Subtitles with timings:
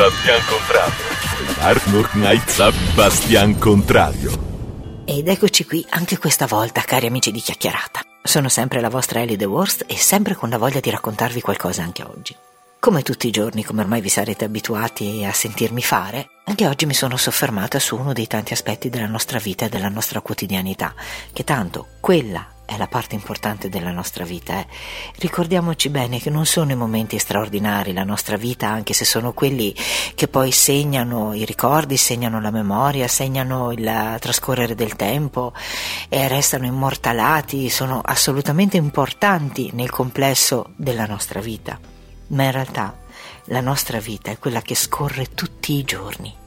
[0.00, 1.56] Bastian Contrario.
[1.58, 4.30] Dark Knock Nights Bastian Contrario.
[5.04, 8.00] Ed eccoci qui anche questa volta, cari amici di Chiacchierata.
[8.22, 11.82] Sono sempre la vostra Ellie The Worst e sempre con la voglia di raccontarvi qualcosa
[11.82, 12.34] anche oggi.
[12.78, 16.94] Come tutti i giorni, come ormai vi sarete abituati a sentirmi fare, anche oggi mi
[16.94, 20.94] sono soffermata su uno dei tanti aspetti della nostra vita e della nostra quotidianità,
[21.30, 24.60] che tanto quella è la parte importante della nostra vita.
[24.60, 24.66] Eh.
[25.16, 29.74] Ricordiamoci bene che non sono i momenti straordinari la nostra vita, anche se sono quelli
[30.14, 35.52] che poi segnano i ricordi, segnano la memoria, segnano il trascorrere del tempo
[36.08, 41.76] e restano immortalati, sono assolutamente importanti nel complesso della nostra vita.
[42.28, 42.96] Ma in realtà
[43.46, 46.39] la nostra vita è quella che scorre tutti i giorni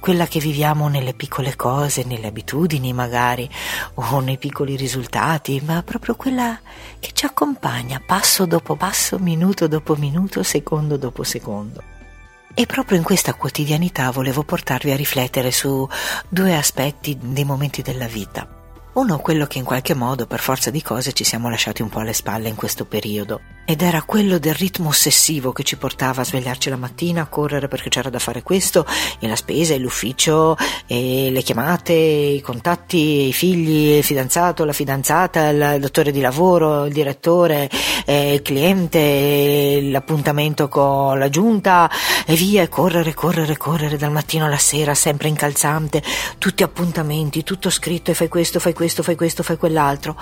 [0.00, 3.48] quella che viviamo nelle piccole cose, nelle abitudini magari,
[3.94, 6.58] o nei piccoli risultati, ma proprio quella
[6.98, 11.82] che ci accompagna passo dopo passo, minuto dopo minuto, secondo dopo secondo.
[12.54, 15.88] E proprio in questa quotidianità volevo portarvi a riflettere su
[16.28, 18.61] due aspetti dei momenti della vita.
[18.94, 22.00] Uno quello che in qualche modo, per forza di cose, ci siamo lasciati un po'
[22.00, 26.24] alle spalle in questo periodo, ed era quello del ritmo ossessivo che ci portava a
[26.24, 28.84] svegliarci la mattina, a correre perché c'era da fare questo,
[29.18, 34.74] e la spesa, e l'ufficio, e le chiamate, i contatti, i figli, il fidanzato, la
[34.74, 37.70] fidanzata, il dottore di lavoro, il direttore,
[38.04, 41.90] il cliente, l'appuntamento con la giunta,
[42.26, 46.02] e via, e correre, correre, correre dal mattino alla sera, sempre incalzante,
[46.36, 50.16] tutti appuntamenti, tutto scritto, e fai questo, fai questo, fai questo, fai quell'altro.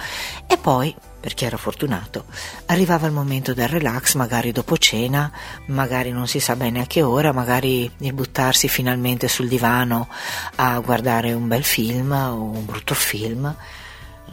[0.46, 2.24] E poi per chi era fortunato,
[2.66, 5.30] arrivava il momento del relax, magari dopo cena,
[5.66, 10.08] magari non si sa bene a che ora, magari il buttarsi finalmente sul divano
[10.56, 13.54] a guardare un bel film o un brutto film.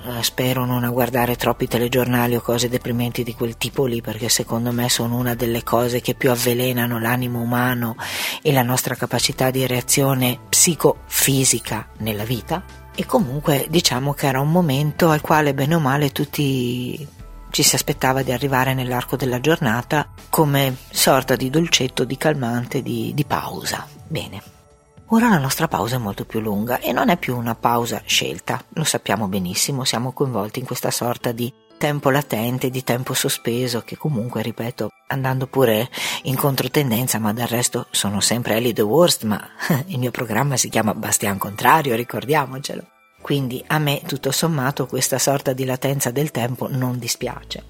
[0.05, 4.29] Eh, spero non a guardare troppi telegiornali o cose deprimenti di quel tipo lì, perché
[4.29, 7.97] secondo me sono una delle cose che più avvelenano l'animo umano
[8.41, 12.86] e la nostra capacità di reazione psicofisica nella vita.
[12.99, 17.07] E comunque diciamo che era un momento al quale bene o male tutti
[17.51, 23.11] ci si aspettava di arrivare nell'arco della giornata come sorta di dolcetto, di calmante, di,
[23.13, 23.85] di pausa.
[24.07, 24.41] Bene.
[25.09, 28.63] Ora la nostra pausa è molto più lunga e non è più una pausa scelta,
[28.69, 33.95] lo sappiamo benissimo, siamo coinvolti in questa sorta di tempo latente, di tempo sospeso, che
[33.95, 35.87] comunque, ripeto, andando pure
[36.23, 39.39] in controtendenza, ma del resto sono sempre Ellie the Worst, ma
[39.85, 42.95] il mio programma si chiama Bastian Contrario, ricordiamocelo.
[43.27, 47.61] Quindi a me, tutto sommato, questa sorta di latenza del tempo non dispiace.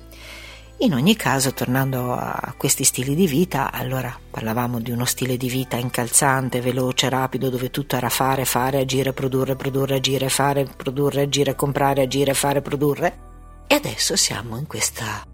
[0.81, 5.49] In ogni caso, tornando a questi stili di vita, allora parlavamo di uno stile di
[5.49, 11.23] vita incalzante, veloce, rapido, dove tutto era fare, fare, agire, produrre, produrre, agire, fare, produrre,
[11.23, 13.19] agire, comprare, agire, fare, produrre.
[13.65, 15.25] E adesso siamo in questa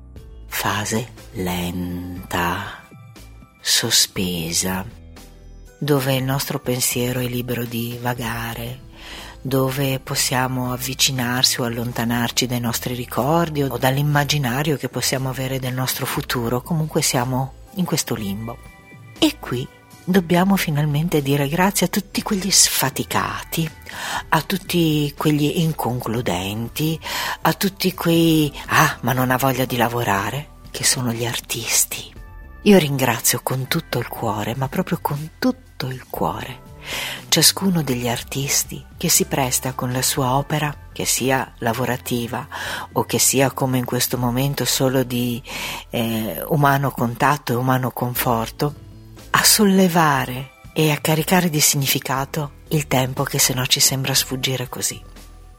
[0.47, 2.81] fase lenta,
[3.59, 4.85] sospesa,
[5.77, 8.82] dove il nostro pensiero è libero di vagare,
[9.45, 16.05] dove possiamo avvicinarsi o allontanarci dai nostri ricordi o dall'immaginario che possiamo avere del nostro
[16.05, 18.57] futuro, comunque siamo in questo limbo.
[19.19, 19.67] E qui
[20.05, 23.69] dobbiamo finalmente dire grazie a tutti quegli sfaticati,
[24.29, 26.97] a tutti quegli inconcludenti,
[27.41, 32.11] a tutti quei ah, ma non ha voglia di lavorare, che sono gli artisti.
[32.61, 36.61] Io ringrazio con tutto il cuore, ma proprio con tutto il cuore,
[37.29, 42.47] ciascuno degli artisti che si presta con la sua opera, che sia lavorativa
[42.93, 45.41] o che sia come in questo momento solo di
[45.89, 48.73] eh, umano contatto e umano conforto,
[49.31, 54.69] a sollevare e a caricare di significato il tempo che se no ci sembra sfuggire
[54.69, 55.01] così.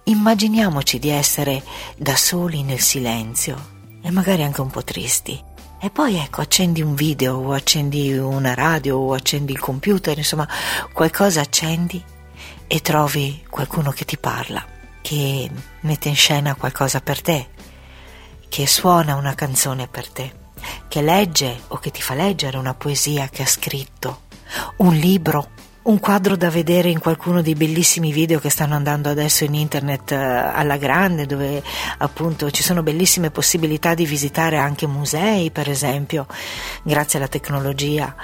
[0.05, 1.63] Immaginiamoci di essere
[1.97, 5.53] da soli nel silenzio e magari anche un po' tristi.
[5.85, 10.49] E poi ecco, accendi un video o accendi una radio o accendi il computer, insomma,
[10.95, 12.03] qualcosa accendi
[12.67, 14.65] e trovi qualcuno che ti parla,
[15.03, 15.51] che
[15.81, 17.49] mette in scena qualcosa per te,
[18.49, 20.33] che suona una canzone per te
[20.89, 24.23] che legge o che ti fa leggere una poesia che ha scritto,
[24.79, 25.51] un libro,
[25.85, 30.13] un quadro da vedere in qualcuno dei bellissimi video che stanno andando adesso in internet
[30.13, 31.63] eh, alla grande, dove
[31.99, 36.27] appunto ci sono bellissime possibilità di visitare anche musei, per esempio,
[36.83, 38.15] grazie alla tecnologia.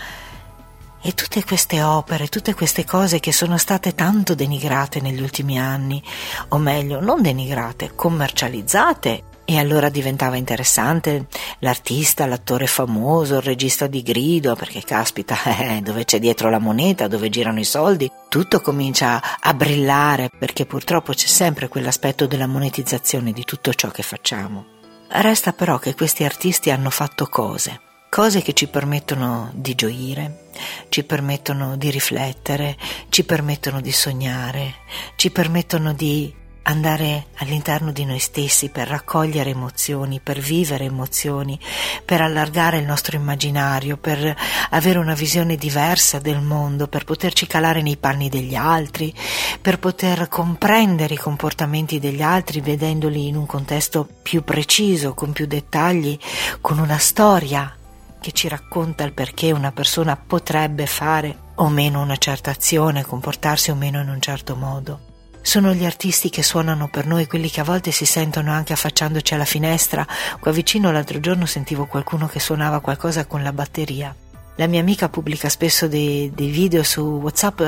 [1.03, 6.03] E tutte queste opere, tutte queste cose che sono state tanto denigrate negli ultimi anni,
[6.49, 11.27] o meglio, non denigrate, commercializzate e allora diventava interessante
[11.59, 17.09] l'artista, l'attore famoso, il regista di grido, perché caspita, eh, dove c'è dietro la moneta,
[17.09, 23.33] dove girano i soldi, tutto comincia a brillare, perché purtroppo c'è sempre quell'aspetto della monetizzazione
[23.33, 24.67] di tutto ciò che facciamo.
[25.09, 30.51] Resta però che questi artisti hanno fatto cose, cose che ci permettono di gioire,
[30.91, 32.77] ci permettono di riflettere,
[33.09, 34.75] ci permettono di sognare,
[35.17, 41.59] ci permettono di andare all'interno di noi stessi per raccogliere emozioni, per vivere emozioni,
[42.05, 44.37] per allargare il nostro immaginario, per
[44.71, 49.15] avere una visione diversa del mondo, per poterci calare nei panni degli altri,
[49.61, 55.47] per poter comprendere i comportamenti degli altri vedendoli in un contesto più preciso, con più
[55.47, 56.19] dettagli,
[56.61, 57.75] con una storia
[58.21, 63.71] che ci racconta il perché una persona potrebbe fare o meno una certa azione, comportarsi
[63.71, 65.10] o meno in un certo modo.
[65.43, 69.35] Sono gli artisti che suonano per noi, quelli che a volte si sentono anche affacciandoci
[69.35, 70.07] alla finestra.
[70.39, 74.15] Qua vicino l'altro giorno sentivo qualcuno che suonava qualcosa con la batteria.
[74.57, 77.63] La mia amica pubblica spesso dei, dei, video su WhatsApp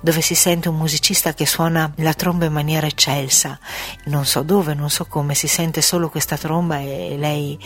[0.00, 3.58] dove si sente un musicista che suona la tromba in maniera eccelsa.
[4.04, 7.58] Non so dove, non so come, si sente solo questa tromba e lei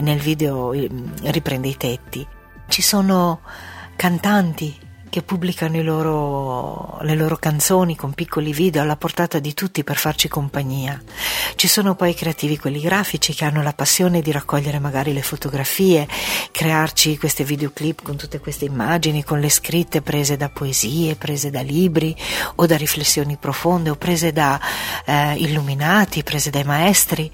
[0.00, 2.26] nel video riprende i tetti.
[2.66, 3.40] Ci sono
[3.94, 4.83] cantanti
[5.14, 10.26] che pubblicano loro, le loro canzoni con piccoli video alla portata di tutti per farci
[10.26, 11.00] compagnia.
[11.54, 15.22] Ci sono poi i creativi, quelli grafici, che hanno la passione di raccogliere magari le
[15.22, 16.08] fotografie,
[16.50, 21.60] crearci queste videoclip con tutte queste immagini, con le scritte prese da poesie, prese da
[21.60, 22.16] libri
[22.56, 24.60] o da riflessioni profonde o prese da
[25.06, 27.30] eh, illuminati, prese dai maestri.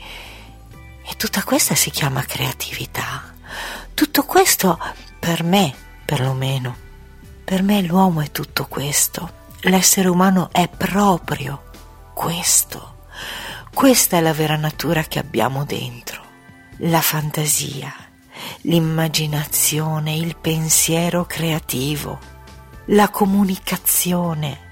[1.03, 3.33] E tutta questa si chiama creatività.
[3.95, 4.79] Tutto questo
[5.19, 5.75] per me,
[6.05, 6.89] perlomeno
[7.51, 9.29] per me l'uomo è tutto questo.
[9.63, 11.65] L'essere umano è proprio
[12.15, 12.99] questo.
[13.75, 16.23] Questa è la vera natura che abbiamo dentro.
[16.83, 17.93] La fantasia,
[18.61, 22.21] l'immaginazione, il pensiero creativo,
[22.85, 24.69] la comunicazione.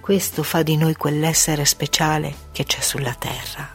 [0.00, 3.68] Questo fa di noi quell'essere speciale che c'è sulla terra.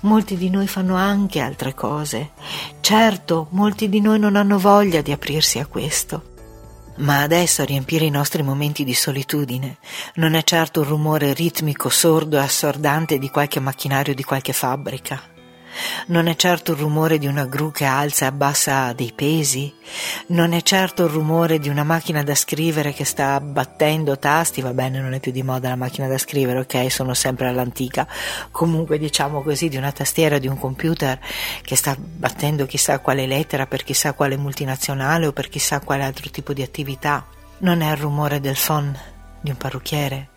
[0.00, 2.32] Molti di noi fanno anche altre cose.
[2.82, 6.32] Certo, molti di noi non hanno voglia di aprirsi a questo
[6.96, 9.78] ma adesso a riempire i nostri momenti di solitudine
[10.14, 15.33] non è certo un rumore ritmico, sordo e assordante di qualche macchinario di qualche fabbrica.
[16.06, 19.72] Non è certo il rumore di una gru che alza e abbassa dei pesi,
[20.28, 24.72] non è certo il rumore di una macchina da scrivere che sta battendo tasti, va
[24.72, 28.06] bene, non è più di moda la macchina da scrivere, ok, sono sempre all'antica,
[28.50, 31.18] comunque diciamo così di una tastiera di un computer
[31.62, 36.30] che sta battendo chissà quale lettera per chissà quale multinazionale o per chissà quale altro
[36.30, 37.26] tipo di attività.
[37.58, 38.98] Non è il rumore del phone
[39.40, 40.28] di un parrucchiere,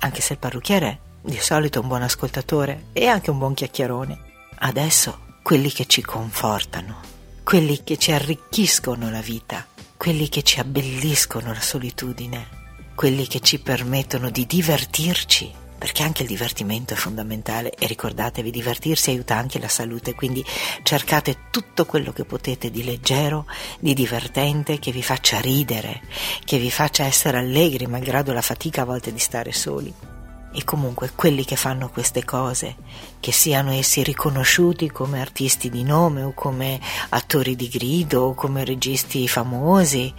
[0.00, 4.29] anche se il parrucchiere di solito è un buon ascoltatore e anche un buon chiacchierone.
[4.62, 7.00] Adesso quelli che ci confortano,
[7.44, 9.66] quelli che ci arricchiscono la vita,
[9.96, 12.46] quelli che ci abbelliscono la solitudine,
[12.94, 19.08] quelli che ci permettono di divertirci, perché anche il divertimento è fondamentale e ricordatevi, divertirsi
[19.08, 20.44] aiuta anche la salute, quindi
[20.82, 23.46] cercate tutto quello che potete di leggero,
[23.78, 26.02] di divertente, che vi faccia ridere,
[26.44, 30.09] che vi faccia essere allegri malgrado la fatica a volte di stare soli.
[30.52, 32.76] E comunque quelli che fanno queste cose,
[33.20, 36.80] che siano essi riconosciuti come artisti di nome o come
[37.10, 40.12] attori di grido o come registi famosi,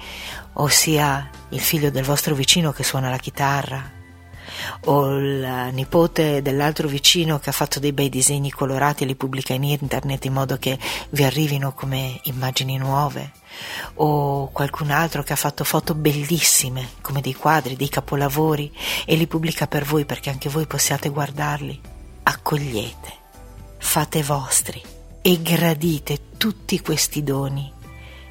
[0.54, 4.00] o sia il figlio del vostro vicino che suona la chitarra,
[4.86, 9.54] o il nipote dell'altro vicino che ha fatto dei bei disegni colorati e li pubblica
[9.54, 10.78] in internet in modo che
[11.10, 13.32] vi arrivino come immagini nuove,
[13.96, 18.72] o qualcun altro che ha fatto foto bellissime come dei quadri, dei capolavori
[19.06, 21.80] e li pubblica per voi perché anche voi possiate guardarli.
[22.24, 23.14] Accogliete,
[23.78, 24.82] fate vostri
[25.22, 27.72] e gradite tutti questi doni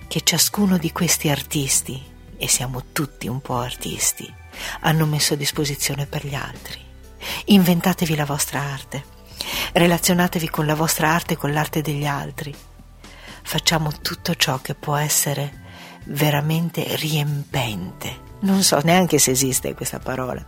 [0.09, 2.02] che ciascuno di questi artisti,
[2.37, 4.33] e siamo tutti un po' artisti,
[4.80, 6.80] hanno messo a disposizione per gli altri.
[7.47, 9.04] Inventatevi la vostra arte,
[9.73, 12.54] relazionatevi con la vostra arte e con l'arte degli altri.
[13.42, 15.59] Facciamo tutto ciò che può essere
[16.07, 18.28] veramente riempente.
[18.40, 20.45] Non so neanche se esiste questa parola.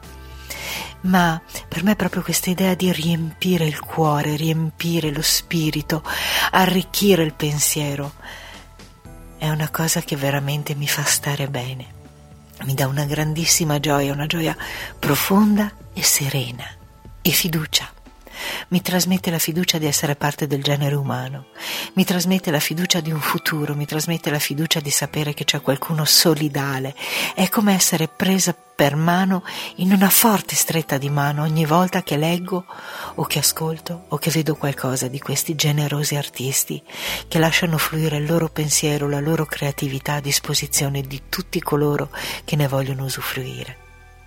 [1.02, 6.04] Ma per me è proprio questa idea di riempire il cuore, riempire lo spirito,
[6.52, 8.14] arricchire il pensiero,
[9.36, 12.00] è una cosa che veramente mi fa stare bene
[12.64, 14.56] mi dà una grandissima gioia, una gioia
[14.98, 16.64] profonda e serena
[17.20, 18.01] e fiducia.
[18.68, 21.46] Mi trasmette la fiducia di essere parte del genere umano,
[21.94, 25.60] mi trasmette la fiducia di un futuro, mi trasmette la fiducia di sapere che c'è
[25.60, 26.94] qualcuno solidale.
[27.34, 29.44] È come essere presa per mano
[29.76, 32.64] in una forte stretta di mano ogni volta che leggo
[33.14, 36.82] o che ascolto o che vedo qualcosa di questi generosi artisti
[37.28, 42.10] che lasciano fluire il loro pensiero, la loro creatività a disposizione di tutti coloro
[42.44, 43.76] che ne vogliono usufruire.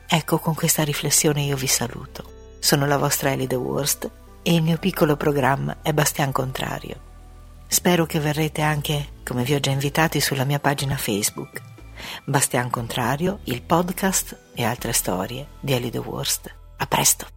[0.08, 2.35] Ecco, con questa riflessione io vi saluto.
[2.66, 4.10] Sono la vostra Ellie The Worst
[4.42, 7.00] e il mio piccolo programma è Bastian Contrario.
[7.68, 11.62] Spero che verrete anche, come vi ho già invitati, sulla mia pagina Facebook.
[12.24, 16.52] Bastian Contrario, il podcast e altre storie di Ellie the Worst.
[16.78, 17.35] A presto!